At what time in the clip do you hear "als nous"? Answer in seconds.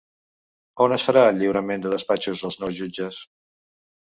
2.51-2.77